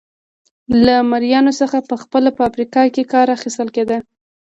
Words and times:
له 0.85 0.95
مریانو 1.11 1.51
څخه 1.61 1.77
په 1.89 1.95
خپله 2.03 2.29
په 2.37 2.41
افریقا 2.49 2.83
کې 2.93 3.09
کار 3.13 3.27
اخیستل 3.37 3.67
کېده. 3.75 3.97